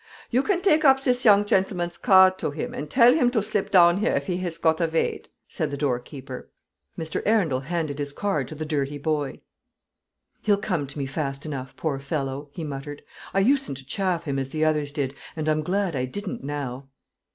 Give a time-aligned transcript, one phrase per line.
[0.31, 3.69] "You gan dake ub zis young chendleman's gard do him, and dell him to slib
[3.69, 6.49] town here if he has kod a vaid," said the door keeper.
[6.97, 7.21] Mr.
[7.23, 9.41] Arundel handed his card to the dirty boy.
[10.41, 13.03] "He'll come to me fast enough, poor fellow," he muttered.
[13.31, 16.87] "I usen't to chaff him as the others did, and I'm glad I didn't, now."